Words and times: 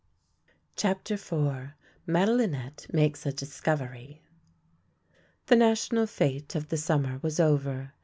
3 0.47 0.53
CHAPTER 0.77 1.13
IV 1.13 1.73
MADELINETTE 2.07 2.87
MAKES 2.91 3.27
A 3.27 3.33
DISCOVERY 3.33 4.23
THE 5.45 5.55
national 5.55 6.07
fete 6.07 6.55
of 6.55 6.69
the 6.69 6.77
summer 6.77 7.19
was 7.21 7.39
over. 7.39 7.93